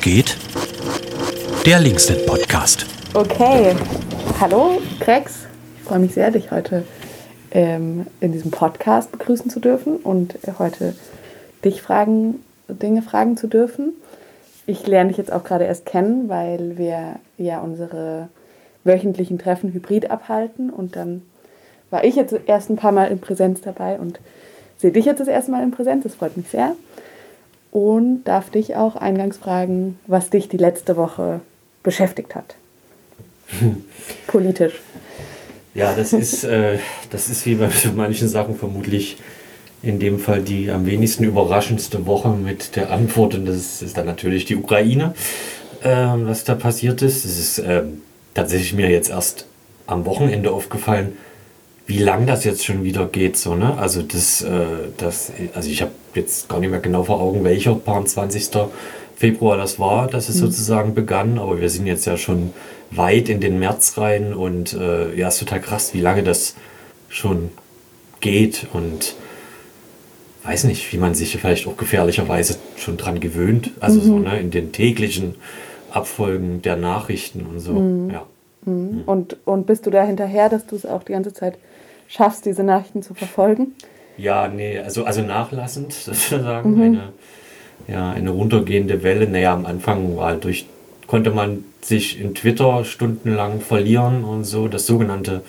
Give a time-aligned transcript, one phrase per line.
[0.00, 0.36] Geht?
[1.64, 2.86] Der Linksnet Podcast.
[3.14, 3.74] Okay.
[4.40, 5.46] Hallo, Krex.
[5.76, 6.84] Ich freue mich sehr, dich heute
[7.50, 10.94] ähm, in diesem Podcast begrüßen zu dürfen und heute
[11.64, 13.92] dich fragen, Dinge fragen zu dürfen.
[14.66, 18.28] Ich lerne dich jetzt auch gerade erst kennen, weil wir ja unsere
[18.84, 21.22] wöchentlichen Treffen hybrid abhalten und dann
[21.90, 24.20] war ich jetzt erst ein paar Mal in Präsenz dabei und
[24.78, 26.02] sehe dich jetzt das erste Mal in Präsenz.
[26.02, 26.74] Das freut mich sehr.
[27.76, 31.40] Und darf dich auch eingangs fragen, was dich die letzte Woche
[31.82, 32.54] beschäftigt hat.
[34.26, 34.80] Politisch.
[35.74, 36.78] Ja, das ist, äh,
[37.10, 39.18] das ist wie bei so manchen Sachen vermutlich
[39.82, 43.34] in dem Fall die am wenigsten überraschendste Woche mit der Antwort.
[43.34, 45.12] Und das ist dann natürlich die Ukraine,
[45.82, 47.26] äh, was da passiert ist.
[47.26, 47.82] Es ist äh,
[48.32, 49.44] tatsächlich mir jetzt erst
[49.86, 51.18] am Wochenende aufgefallen,
[51.86, 53.36] wie lang das jetzt schon wieder geht.
[53.36, 53.78] So, ne?
[53.78, 57.74] Also das, äh, das, also ich habe jetzt gar nicht mehr genau vor Augen, welcher
[57.74, 58.50] paar 20.
[59.14, 60.40] Februar das war, dass es mhm.
[60.40, 62.52] sozusagen begann, aber wir sind jetzt ja schon
[62.90, 66.54] weit in den März rein und äh, ja, ist total krass, wie lange das
[67.08, 67.50] schon
[68.20, 69.14] geht und
[70.42, 74.04] weiß nicht, wie man sich vielleicht auch gefährlicherweise schon dran gewöhnt, also mhm.
[74.04, 75.34] so ne, in den täglichen
[75.90, 77.72] Abfolgen der Nachrichten und so.
[77.72, 78.10] Mhm.
[78.10, 78.26] Ja.
[78.64, 78.74] Mhm.
[78.74, 79.02] mhm.
[79.06, 81.56] Und, und bist du da hinterher, dass du es auch die ganze Zeit
[82.08, 83.74] schaffst, diese Nachrichten zu verfolgen?
[84.16, 86.74] Ja, nee, also, also nachlassend sozusagen.
[86.74, 86.82] Mhm.
[86.82, 87.12] Eine,
[87.88, 89.28] ja, eine runtergehende Welle.
[89.28, 90.66] Naja, am Anfang war halt durch,
[91.06, 94.68] konnte man sich in Twitter stundenlang verlieren und so.
[94.68, 95.42] Das sogenannte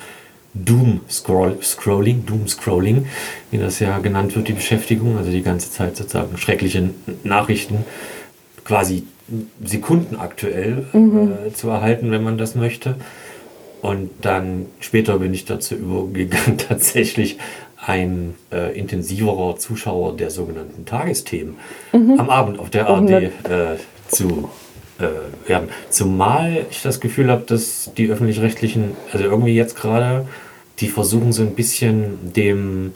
[0.54, 3.06] Doom Scrolling, Doom Scrolling,
[3.50, 6.90] wie das ja genannt wird, die Beschäftigung, also die ganze Zeit sozusagen schreckliche
[7.24, 7.84] Nachrichten
[8.64, 9.04] quasi
[9.62, 11.32] sekundenaktuell mhm.
[11.46, 12.96] äh, zu erhalten, wenn man das möchte.
[13.82, 17.38] Und dann später bin ich dazu übergegangen, tatsächlich
[17.76, 21.56] ein äh, intensiverer Zuschauer der sogenannten Tagesthemen
[21.92, 22.18] mhm.
[22.18, 23.30] am Abend auf der ARD äh,
[24.08, 24.50] zu
[24.98, 25.68] äh, werden.
[25.90, 30.26] Zumal ich das Gefühl habe, dass die öffentlich-rechtlichen, also irgendwie jetzt gerade,
[30.80, 32.92] die versuchen so ein bisschen dem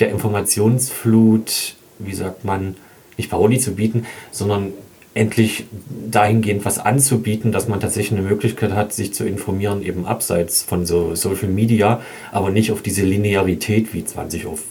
[0.00, 2.76] der Informationsflut, wie sagt man,
[3.16, 4.72] nicht Paroli zu bieten, sondern
[5.14, 5.64] endlich
[6.10, 10.86] dahingehend was anzubieten, dass man tatsächlich eine Möglichkeit hat, sich zu informieren, eben abseits von
[10.86, 12.00] so Social Media,
[12.30, 14.62] aber nicht auf diese Linearität wie 20 auf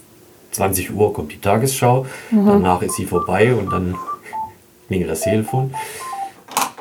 [0.52, 2.46] 20 Uhr kommt die Tagesschau, mhm.
[2.46, 3.96] danach ist sie vorbei und dann
[4.88, 5.72] klingelt das Telefon.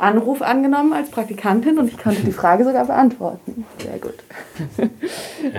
[0.00, 3.64] Anruf angenommen als Praktikantin und ich konnte die Frage sogar beantworten.
[3.82, 4.14] Sehr gut.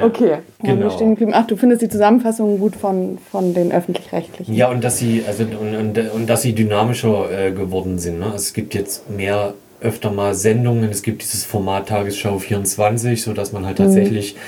[0.02, 0.84] okay, genau.
[0.84, 1.32] wir stehen geblieben.
[1.34, 4.54] Ach, du findest die Zusammenfassung gut von, von den öffentlich-rechtlichen.
[4.54, 8.20] Ja, und dass sie, also, und, und, und dass sie dynamischer äh, geworden sind.
[8.20, 8.26] Ne?
[8.26, 13.54] Also es gibt jetzt mehr öfter mal Sendungen, es gibt dieses Format Tagesschau 24, sodass
[13.54, 13.84] man halt mhm.
[13.84, 14.40] tatsächlich, mhm.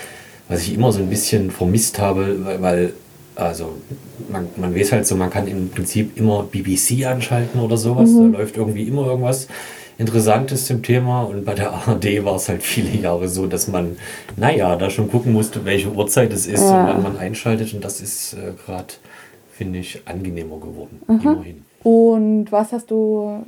[0.49, 2.93] was ich immer so ein bisschen vermisst habe, weil, weil
[3.35, 3.77] also
[4.29, 8.33] man, man weiß halt so, man kann im Prinzip immer BBC anschalten oder sowas, mhm.
[8.33, 9.47] da läuft irgendwie immer irgendwas
[10.01, 13.97] Interessantes zum Thema und bei der ARD war es halt viele Jahre so, dass man,
[14.35, 16.81] naja, da schon gucken musste, welche Uhrzeit es ist ja.
[16.81, 18.93] und wann man einschaltet und das ist äh, gerade,
[19.53, 21.19] finde ich, angenehmer geworden, mhm.
[21.21, 21.65] immerhin.
[21.83, 23.43] Und was hast du,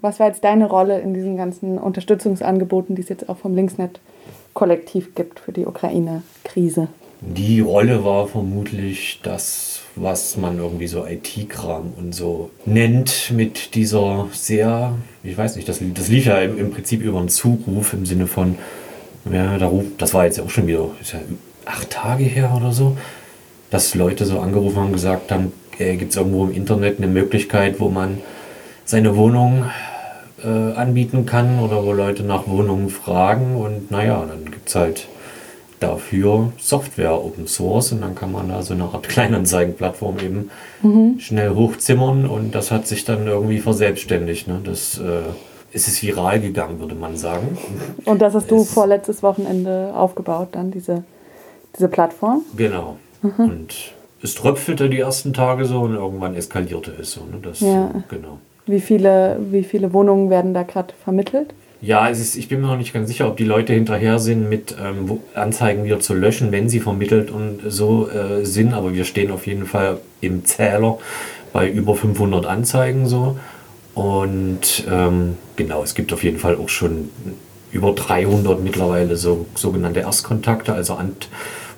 [0.00, 5.14] was war jetzt deine Rolle in diesen ganzen Unterstützungsangeboten, die es jetzt auch vom Linksnet-Kollektiv
[5.14, 6.88] gibt für die Ukraine-Krise?
[7.20, 14.28] Die Rolle war vermutlich das, was man irgendwie so IT-Kram und so nennt, mit dieser
[14.32, 18.06] sehr, ich weiß nicht, das, das lief ja im, im Prinzip über einen Zuruf im
[18.06, 18.56] Sinne von,
[19.30, 21.18] ja, da ruft, das war jetzt auch schon wieder ja
[21.64, 22.96] acht Tage her oder so,
[23.70, 27.78] dass Leute so angerufen haben, gesagt haben, äh, gibt es irgendwo im Internet eine Möglichkeit,
[27.78, 28.18] wo man
[28.84, 29.66] seine Wohnung
[30.42, 35.06] äh, anbieten kann oder wo Leute nach Wohnungen fragen und naja, dann gibt es halt
[35.82, 40.50] dafür Software Open Source und dann kann man da so eine Art Kleinanzeigenplattform eben
[40.82, 41.18] mhm.
[41.18, 44.48] schnell hochzimmern und das hat sich dann irgendwie verselbstständigt.
[44.48, 44.60] Ne?
[44.64, 45.22] Das äh,
[45.72, 47.56] es ist viral gegangen, würde man sagen.
[48.04, 51.04] Und das hast du es, vorletztes Wochenende aufgebaut, dann diese,
[51.76, 52.42] diese Plattform?
[52.56, 52.96] Genau.
[53.22, 53.32] Mhm.
[53.38, 53.74] Und
[54.22, 57.20] es tröpfelte die ersten Tage so und irgendwann eskalierte es so.
[57.20, 57.38] Ne?
[57.42, 57.90] Das, ja.
[58.08, 58.38] genau.
[58.66, 61.54] Wie viele, wie viele Wohnungen werden da gerade vermittelt?
[61.82, 64.48] Ja, es ist, ich bin mir noch nicht ganz sicher, ob die Leute hinterher sind,
[64.48, 68.72] mit ähm, Anzeigen wieder zu löschen, wenn sie vermittelt und so äh, sind.
[68.72, 70.98] Aber wir stehen auf jeden Fall im Zähler
[71.52, 73.36] bei über 500 Anzeigen so.
[73.94, 77.10] Und ähm, genau, es gibt auf jeden Fall auch schon
[77.72, 80.94] über 300 mittlerweile so sogenannte Erstkontakte, also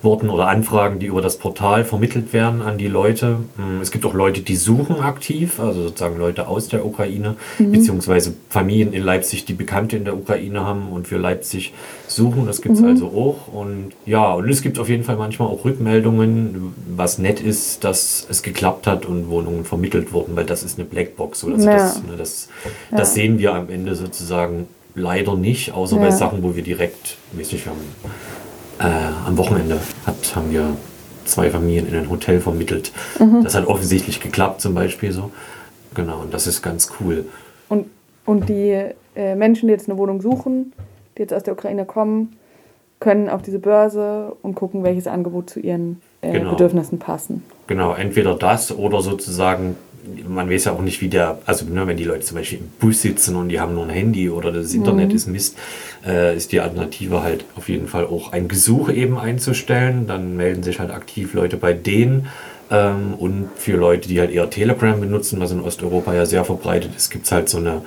[0.04, 3.38] worden oder Anfragen, die über das Portal vermittelt werden an die Leute.
[3.56, 8.34] Mm, Es gibt auch Leute, die suchen aktiv, also sozusagen Leute aus der Ukraine, beziehungsweise
[8.50, 11.72] Familien in Leipzig, die Bekannte in der Ukraine haben und für Leipzig
[12.06, 12.46] suchen.
[12.46, 13.52] Das gibt es also auch.
[13.52, 18.26] Und ja, und es gibt auf jeden Fall manchmal auch Rückmeldungen, was nett ist, dass
[18.28, 21.44] es geklappt hat und Wohnungen vermittelt wurden, weil das ist eine Blackbox.
[21.44, 21.72] Also Ja.
[21.72, 22.48] das, ne, das,
[22.90, 26.10] das sehen wir am Ende sozusagen leider nicht, außer bei Ja.
[26.12, 27.80] Sachen, wo wir direkt, weiß nicht, wir haben
[28.78, 30.76] äh, am Wochenende hat, haben wir
[31.24, 32.92] zwei Familien in ein Hotel vermittelt.
[33.42, 35.30] Das hat offensichtlich geklappt, zum Beispiel so.
[35.94, 37.24] Genau, und das ist ganz cool.
[37.68, 37.86] Und,
[38.26, 40.72] und die äh, Menschen, die jetzt eine Wohnung suchen,
[41.16, 42.36] die jetzt aus der Ukraine kommen,
[43.00, 46.50] können auf diese Börse und gucken, welches Angebot zu ihren äh, Genau.
[46.50, 47.42] Bedürfnissen passen.
[47.66, 49.76] Genau, entweder das oder sozusagen,
[50.26, 52.68] man weiß ja auch nicht, wie der, also ne, wenn die Leute zum Beispiel im
[52.78, 55.56] Bus sitzen und die haben nur ein Handy oder das Internet ist Mist,
[56.06, 60.06] äh, ist die Alternative halt auf jeden Fall auch ein Gesuch eben einzustellen.
[60.06, 62.28] Dann melden sich halt aktiv Leute bei denen.
[62.70, 66.92] Ähm, und für Leute, die halt eher Telegram benutzen, was in Osteuropa ja sehr verbreitet
[66.96, 67.82] ist, gibt es halt so eine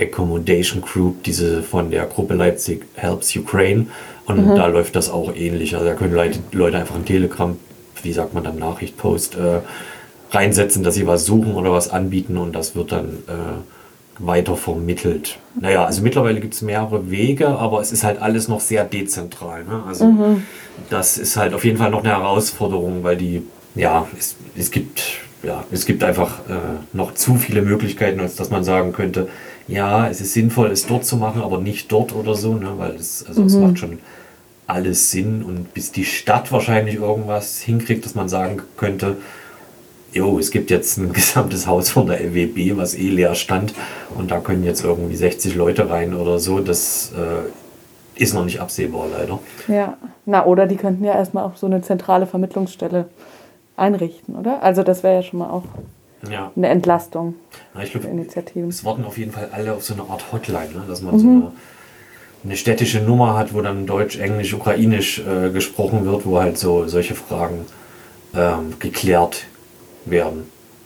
[0.00, 3.86] Accommodation Group, diese von der Gruppe Leipzig Helps Ukraine.
[4.26, 5.74] Und da läuft das auch ähnlich.
[5.74, 7.56] Also da können Leute, Leute einfach in Telegram,
[8.02, 9.60] wie sagt man dann, Nachrichtpost äh,
[10.30, 13.58] reinsetzen, dass sie was suchen oder was anbieten und das wird dann äh,
[14.18, 15.38] weiter vermittelt.
[15.60, 19.64] Naja, also mittlerweile gibt es mehrere Wege, aber es ist halt alles noch sehr dezentral.
[19.64, 19.82] Ne?
[19.86, 20.38] Also
[20.90, 23.42] das ist halt auf jeden Fall noch eine Herausforderung, weil die,
[23.74, 25.02] ja, es, es gibt,
[25.42, 26.54] ja, es gibt einfach äh,
[26.92, 29.28] noch zu viele Möglichkeiten, als dass man sagen könnte,
[29.68, 32.72] ja, es ist sinnvoll, es dort zu machen, aber nicht dort oder so, ne?
[32.76, 33.98] weil es, also es macht schon
[34.66, 39.16] alles Sinn und bis die Stadt wahrscheinlich irgendwas hinkriegt, dass man sagen könnte,
[40.12, 43.74] jo, es gibt jetzt ein gesamtes Haus von der LWB, was eh leer stand
[44.16, 48.60] und da können jetzt irgendwie 60 Leute rein oder so, das äh, ist noch nicht
[48.60, 49.38] absehbar leider.
[49.68, 49.96] Ja.
[50.26, 53.08] Na, oder die könnten ja erstmal auch so eine zentrale Vermittlungsstelle
[53.76, 54.62] einrichten, oder?
[54.62, 55.62] Also das wäre ja schon mal auch
[56.28, 57.36] Ja, eine Entlastung
[57.74, 58.68] Na, ich für glaube, Initiativen.
[58.68, 60.82] es warten auf jeden Fall alle auf so eine Art Hotline, ne?
[60.88, 61.52] dass man so eine,
[62.44, 66.88] eine städtische Nummer hat, wo dann Deutsch, Englisch, Ukrainisch äh, gesprochen wird, wo halt so
[66.88, 67.66] solche Fragen
[68.34, 69.44] ähm, geklärt
[70.10, 70.44] werden.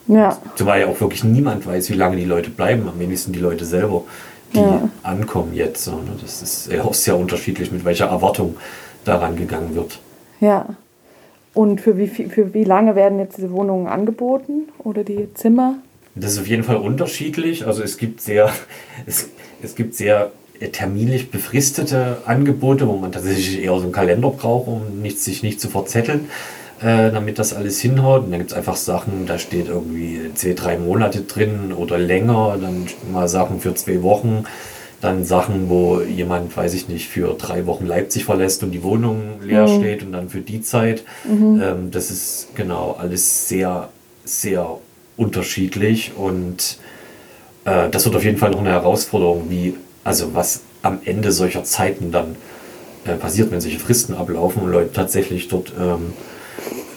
[0.08, 2.88] Ja, Zumal ja auch wirklich niemand weiß, wie lange die Leute bleiben.
[2.88, 4.02] Am wenigsten die Leute selber,
[4.52, 4.88] die Ja.
[5.04, 5.88] ankommen jetzt.
[6.20, 8.56] Das ist ja auch sehr unterschiedlich, mit welcher Erwartung
[9.04, 9.98] daran gegangen wird.
[10.40, 10.66] ja.
[11.54, 15.75] Und für wie, viel, für wie lange werden jetzt diese Wohnungen angeboten oder die Zimmer?
[16.14, 17.66] Das ist auf jeden Fall unterschiedlich.
[17.66, 18.50] Also es gibt sehr,
[19.06, 19.28] es,
[19.62, 24.66] es gibt sehr äh, terminlich befristete Angebote, wo man tatsächlich eher so einen Kalender braucht,
[24.66, 26.30] um nicht, sich nicht zu verzetteln,
[26.82, 28.25] äh, damit das alles hinhaut.
[28.25, 32.58] Und dann gibt es einfach Sachen, da steht irgendwie zwei, drei Monate drin oder länger,
[32.61, 34.44] dann mal Sachen für zwei Wochen.
[35.00, 39.40] Dann Sachen, wo jemand, weiß ich nicht, für drei Wochen Leipzig verlässt und die Wohnung
[39.43, 41.02] leer steht und dann für die Zeit.
[41.61, 43.88] Ähm, das ist genau alles sehr,
[44.25, 44.78] sehr
[45.17, 46.78] unterschiedlich und
[47.64, 49.75] äh, das wird auf jeden Fall noch eine Herausforderung, wie,
[50.05, 52.37] also was am Ende solcher Zeiten dann
[53.05, 56.12] äh, passiert, wenn solche Fristen ablaufen und Leute tatsächlich dort ähm,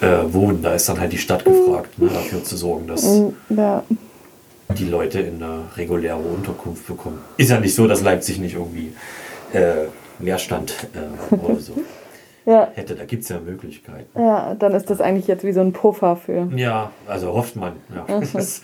[0.01, 0.61] äh, wohnen.
[0.61, 3.03] Da ist dann halt die Stadt gefragt, ne, dafür zu sorgen, dass
[3.49, 3.83] Ja,
[4.77, 7.19] die Leute in eine reguläre Unterkunft bekommen.
[7.37, 8.93] Ist ja nicht so, dass Leipzig nicht irgendwie
[9.53, 9.85] äh,
[10.19, 11.73] Leerstand äh, oder so
[12.45, 12.95] ja, hätte.
[12.95, 14.19] Da gibt es ja Möglichkeiten.
[14.19, 16.47] ja, dann ist das eigentlich jetzt wie so ein Puffer für.
[16.55, 17.73] Ja, also hofft man.
[17.93, 18.19] Ja.
[18.33, 18.61] Das,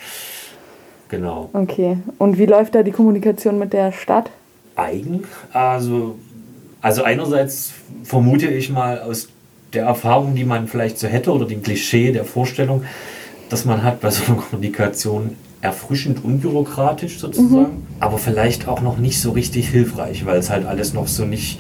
[1.10, 1.50] genau.
[1.54, 1.98] Okay.
[2.18, 4.32] Und wie läuft da die Kommunikation mit der Stadt?
[4.76, 5.24] Eigen.
[5.54, 6.16] Also,
[6.82, 7.74] also einerseits
[8.04, 9.30] vermute ich mal aus
[9.74, 12.84] der Erfahrung, die man vielleicht so hätte oder dem Klischee der Vorstellung,
[13.50, 19.22] dass man hat bei so einer Kommunikation erfrischend unbürokratisch sozusagen, aber vielleicht auch noch nicht
[19.22, 21.60] so richtig hilfreich, weil es halt alles noch so nicht,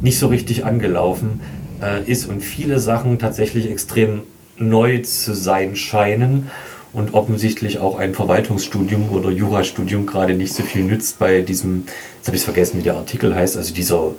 [0.00, 1.40] nicht so richtig angelaufen
[1.82, 4.22] äh, ist und viele Sachen tatsächlich extrem
[4.56, 6.50] neu zu sein scheinen
[6.92, 11.84] und offensichtlich auch ein Verwaltungsstudium oder Jurastudium gerade nicht so viel nützt bei diesem,
[12.16, 14.12] jetzt habe ich es vergessen, wie der Artikel heißt, also dieser,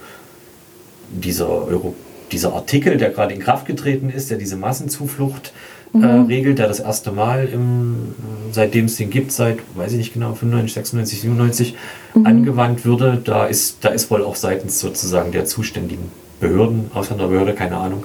[1.11, 1.95] dieser, Euro,
[2.33, 5.53] dieser Artikel, der gerade in Kraft getreten ist, der diese Massenzuflucht
[5.93, 8.15] äh, regelt, der das erste Mal, im,
[8.51, 11.75] seitdem es den gibt, seit, weiß ich nicht genau, 95, 96, 97,
[12.23, 13.21] angewandt würde.
[13.23, 18.03] Da ist, da ist wohl auch seitens sozusagen der zuständigen Behörden, Ausländerbehörde, keine Ahnung,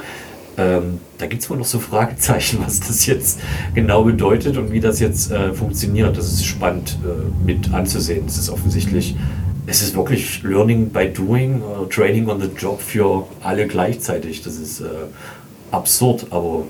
[0.58, 3.40] ähm, da gibt es wohl noch so Fragezeichen, was das jetzt
[3.74, 6.16] genau bedeutet und wie das jetzt äh, funktioniert.
[6.16, 8.26] Das ist spannend äh, mit anzusehen.
[8.26, 9.16] Es ist offensichtlich,
[9.68, 14.42] es ist wirklich Learning by Doing, äh, Training on the Job für alle gleichzeitig.
[14.42, 14.86] Das ist äh,
[15.70, 16.64] absurd, aber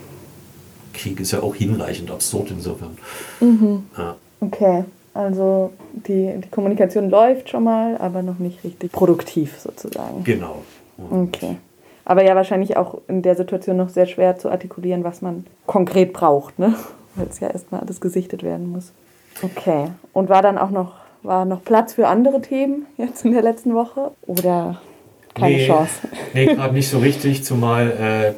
[0.92, 2.98] Krieg ist ja auch hinreichend absurd insofern.
[3.96, 4.16] Ja.
[4.40, 4.84] Okay.
[5.14, 10.24] Also die, die Kommunikation läuft schon mal, aber noch nicht richtig produktiv sozusagen.
[10.24, 10.62] Genau.
[10.96, 11.56] Und Okay.
[12.04, 16.14] Aber ja, wahrscheinlich auch in der Situation noch sehr schwer zu artikulieren, was man konkret
[16.14, 16.74] braucht, ne?
[17.14, 18.92] Weil es ja erstmal alles gesichtet werden muss.
[19.42, 19.88] Okay.
[20.12, 23.74] Und war dann auch noch, war noch Platz für andere Themen jetzt in der letzten
[23.74, 24.12] Woche?
[24.26, 24.80] Oder
[25.34, 25.92] keine nee, Chance?
[26.34, 28.34] Nee, gerade nicht so richtig, zumal äh,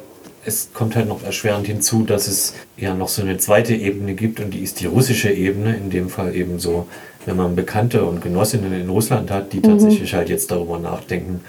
[0.47, 4.39] es kommt halt noch erschwerend hinzu, dass es ja noch so eine zweite Ebene gibt
[4.39, 6.87] und die ist die russische Ebene, in dem Fall eben so,
[7.27, 9.63] wenn man Bekannte und Genossinnen in Russland hat, die Mhm.
[9.63, 11.41] tatsächlich halt jetzt darüber nachdenken,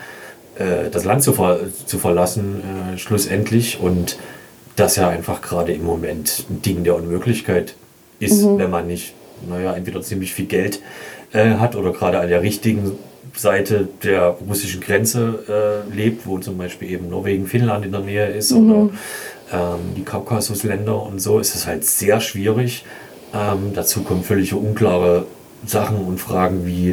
[0.58, 2.60] äh, das Land zu, ver zu verlassen,
[2.94, 4.18] äh, schlussendlich und
[4.76, 7.74] das ja einfach gerade im Moment ein Ding der Unmöglichkeit
[8.20, 8.58] ist, Mhm.
[8.58, 9.14] wenn man nicht,
[9.48, 10.80] naja, entweder ziemlich viel Geld
[11.32, 12.92] äh, hat oder gerade an der richtigen
[13.34, 18.26] Seite der russischen Grenze äh, lebt, wo zum Beispiel eben Norwegen, Finnland in der Nähe
[18.26, 18.90] ist oder
[19.52, 22.84] ähm, die Kaukasusländer und so, ist es halt sehr schwierig.
[23.34, 25.26] Ähm, dazu kommen völlig unklare
[25.64, 26.90] Sachen und Fragen wie,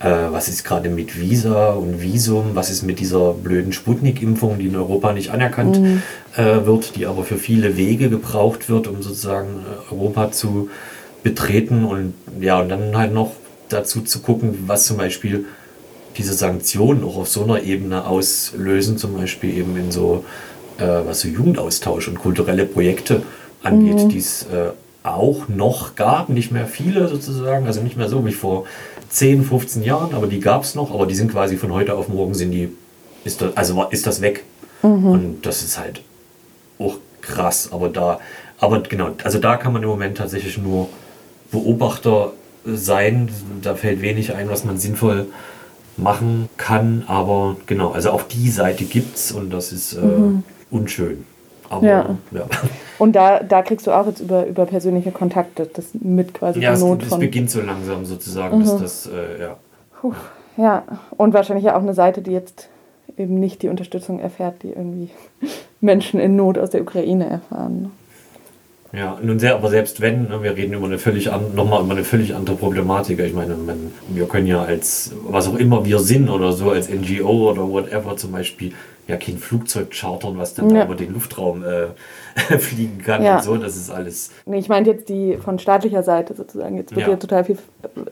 [0.00, 4.66] äh, was ist gerade mit Visa und Visum, was ist mit dieser blöden Sputnik-Impfung, die
[4.66, 5.80] in Europa nicht anerkannt
[6.36, 10.68] äh, wird, die aber für viele Wege gebraucht wird, um sozusagen äh, Europa zu
[11.22, 11.84] betreten?
[11.84, 13.32] Und ja, und dann halt noch
[13.72, 15.46] dazu zu gucken, was zum Beispiel
[16.16, 20.24] diese Sanktionen auch auf so einer Ebene auslösen, zum Beispiel eben in so,
[20.78, 23.22] äh, was so Jugendaustausch und kulturelle Projekte
[23.62, 28.24] angeht, die es äh, auch noch gab, nicht mehr viele sozusagen, also nicht mehr so
[28.26, 28.66] wie vor
[29.08, 32.08] 10, 15 Jahren, aber die gab es noch, aber die sind quasi von heute auf
[32.08, 32.70] morgen sind die,
[33.24, 34.44] ist das, also ist das weg.
[35.12, 36.02] Und das ist halt
[36.78, 38.20] auch krass, aber da,
[38.58, 40.88] aber genau, also da kann man im Moment tatsächlich nur
[41.50, 42.32] Beobachter
[42.64, 43.28] sein.
[43.62, 45.26] Da fällt wenig ein, was man sinnvoll
[45.96, 50.00] machen kann, aber genau, also auch die Seite gibt's und das ist äh,
[50.70, 51.26] unschön.
[51.68, 52.18] Aber Ja.
[52.30, 52.46] ja,
[52.98, 56.72] Und da, da kriegst du auch jetzt über, über persönliche Kontakte das mit quasi ja
[56.72, 57.20] es, Not es von.
[57.20, 59.56] beginnt so langsam sozusagen, dass das, äh, ja.
[60.00, 60.12] Puh,
[60.56, 60.82] ja,
[61.16, 62.68] und wahrscheinlich ja auch eine Seite, die jetzt
[63.16, 65.10] eben nicht die Unterstützung erfährt, die irgendwie
[65.80, 67.90] Menschen in Not aus der Ukraine erfahren.
[68.94, 71.92] Ja, nun sehr, aber selbst wenn, ne, wir reden über eine völlig an, nochmal über
[71.92, 73.18] eine völlig andere Problematik.
[73.20, 76.90] Ich meine, man, wir können ja als, was auch immer wir sind oder so, als
[76.90, 78.72] NGO oder whatever zum Beispiel,
[79.08, 80.80] ja kein Flugzeug chartern, was dann Ja.
[80.80, 81.88] da über den Luftraum äh,
[82.58, 83.36] fliegen kann Ja.
[83.36, 83.56] und so.
[83.56, 84.30] Das ist alles.
[84.44, 86.76] Nee, ich meinte jetzt die von staatlicher Seite sozusagen.
[86.76, 87.12] Jetzt wird Ja.
[87.12, 87.56] ja, total viel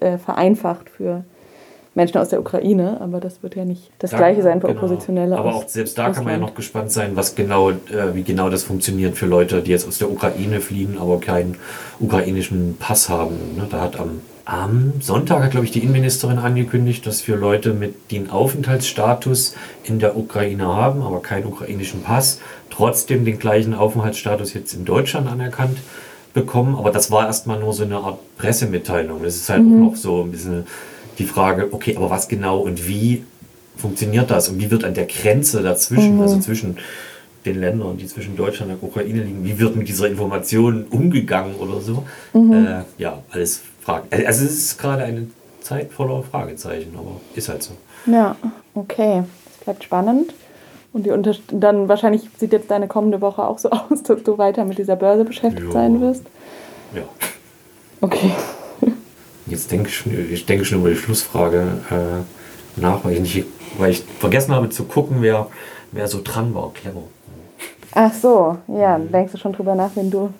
[0.00, 1.25] äh, vereinfacht für
[1.94, 4.78] Menschen aus der Ukraine, aber das wird ja nicht das Da- Gleiche sein für genau.
[4.80, 5.37] Oppositionelle.
[5.37, 7.75] Aber auch selbst da kann man ja noch gespannt sein, was genau, äh,
[8.14, 11.56] wie genau das funktioniert für Leute, die jetzt aus der Ukraine fliehen, aber keinen
[11.99, 13.35] ukrainischen Pass haben.
[13.56, 13.66] Ne?
[13.68, 18.11] Da hat am, am Sonntag hat, glaube ich, die Innenministerin angekündigt, dass für Leute mit
[18.12, 19.54] den Aufenthaltsstatus
[19.85, 22.38] in der Ukraine haben, aber keinen ukrainischen Pass,
[22.70, 25.78] trotzdem den gleichen Aufenthaltsstatus jetzt in Deutschland anerkannt
[26.35, 26.76] bekommen.
[26.76, 29.23] Aber das war erstmal nur so eine Art Pressemitteilung.
[29.23, 29.75] Das ist halt Mhm.
[29.87, 30.66] auch noch so ein bisschen
[31.20, 33.24] die Frage, okay, aber was genau und wie
[33.76, 36.22] funktioniert das und wie wird an der Grenze dazwischen, Mhm.
[36.22, 36.76] also zwischen
[37.46, 41.54] den Ländern, die zwischen Deutschland und der Ukraine liegen, wie wird mit dieser Information umgegangen
[41.56, 42.04] oder so?
[42.34, 42.52] Mhm.
[42.66, 44.08] Äh, ja, alles Fragen.
[44.26, 45.28] Also es ist gerade eine
[45.62, 47.72] Zeit voller Fragezeichen, aber ist halt so.
[48.06, 48.36] Ja,
[48.74, 49.22] okay.
[49.58, 50.34] Es bleibt spannend.
[50.92, 54.36] Und die Unter dann wahrscheinlich sieht jetzt deine kommende Woche auch so aus, dass du
[54.38, 55.72] weiter mit dieser Börse beschäftigt Jo.
[55.72, 56.24] sein wirst.
[56.94, 57.02] Ja.
[58.02, 58.32] Okay.
[59.50, 63.47] Jetzt denke ich, ich denke schon über die Schlussfrage äh, nach, weil ich, nicht,
[63.78, 65.49] weil ich vergessen habe zu gucken, wer,
[65.92, 66.73] wer so dran war.
[66.73, 67.02] Clever.
[67.92, 70.33] Ach so, ja, denkst du schon drüber nach, wenn du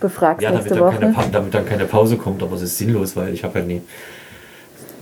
[0.00, 1.14] befragst Ja, damit nächste dann, keine, Woche?
[1.14, 3.82] Pa- damit dann keine Pause kommt, aber es ist sinnlos, weil ich habe ja nie,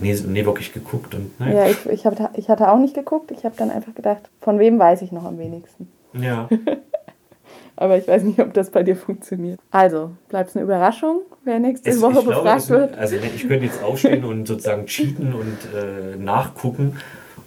[0.01, 1.15] nie, nie wirklich geguckt.
[1.15, 1.65] Und, naja.
[1.65, 3.31] Ja, ich, ich, hab, ich hatte auch nicht geguckt.
[3.31, 5.89] Ich habe dann einfach gedacht, von wem weiß ich noch am wenigsten.
[6.13, 6.49] ja.
[7.77, 9.59] Aber ich weiß nicht, ob das bei dir funktioniert.
[9.73, 12.99] Also, bleibt es eine Überraschung, wer nächste Es- Woche glaube, befragt es- wird?
[12.99, 16.97] Also ich könnte jetzt aufstehen und sozusagen cheaten und äh, nachgucken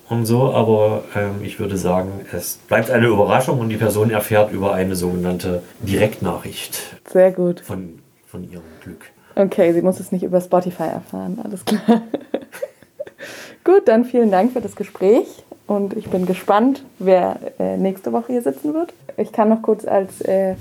[0.10, 4.52] und so, aber ähm, ich würde sagen, es bleibt eine Überraschung und die Person erfährt
[4.54, 6.80] über eine sogenannte Direktnachricht
[7.12, 7.60] Sehr gut.
[7.60, 9.02] von, von ihrem Glück.
[9.36, 11.40] Okay, sie muss es nicht über Spotify erfahren.
[11.44, 12.02] Alles klar.
[13.64, 15.28] Gut, dann vielen Dank für das Gespräch
[15.68, 18.94] und ich bin gespannt, wer äh, nächste Woche hier sitzen wird.
[19.18, 20.56] Ich kann noch kurz als äh,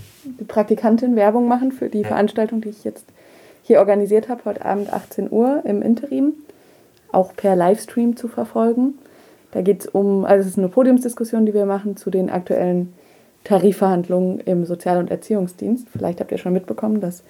[0.48, 2.02] Praktikantin Werbung machen für die.
[2.04, 3.04] Veranstaltung, die ich jetzt
[3.66, 6.34] hier organisiert habe, heute Abend 18 Uhr im Interim,
[7.10, 8.94] auch per Livestream zu verfolgen.
[9.50, 12.92] Da geht es um, also es ist eine Podiumsdiskussion, die wir machen zu den aktuellen
[13.42, 15.88] Tarifverhandlungen im Sozial- und Erziehungsdienst.
[15.90, 17.24] Vielleicht habt ihr schon mitbekommen, dass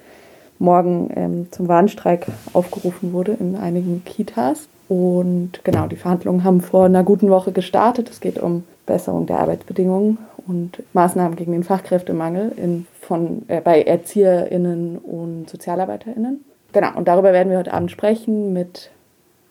[0.59, 4.67] morgen ähm, zum Warnstreik aufgerufen wurde in einigen Kitas.
[4.89, 8.09] Und genau, die Verhandlungen haben vor einer guten Woche gestartet.
[8.09, 13.81] Es geht um Besserung der Arbeitsbedingungen und Maßnahmen gegen den Fachkräftemangel in, von, äh, bei
[13.81, 16.43] ErzieherInnen und SozialarbeiterInnen.
[16.73, 18.91] Genau, und darüber werden wir heute Abend sprechen mit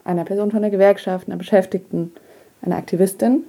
[0.04, 2.12] einer Person von der Gewerkschaft, einer Beschäftigten,
[2.62, 3.44] einer Aktivistin.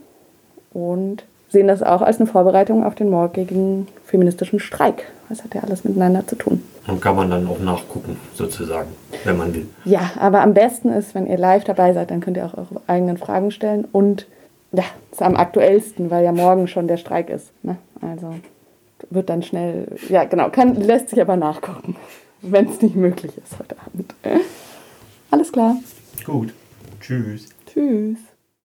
[0.73, 5.05] Und sehen das auch als eine Vorbereitung auf den morgigen feministischen Streik.
[5.29, 6.63] Das hat ja alles miteinander zu tun.
[6.87, 8.89] Und kann man dann auch nachgucken, sozusagen,
[9.23, 9.67] wenn man will.
[9.85, 12.81] Ja, aber am besten ist, wenn ihr live dabei seid, dann könnt ihr auch eure
[12.87, 13.85] eigenen Fragen stellen.
[13.91, 14.25] Und
[14.71, 17.51] ja, ist am aktuellsten, weil ja morgen schon der Streik ist.
[17.63, 17.77] Ne?
[18.01, 18.33] Also
[19.09, 21.95] wird dann schnell, ja genau, kann, lässt sich aber nachgucken,
[22.41, 24.13] wenn es nicht möglich ist heute Abend.
[25.31, 25.75] Alles klar.
[26.25, 26.53] Gut.
[26.99, 27.49] Tschüss.
[27.65, 28.17] Tschüss.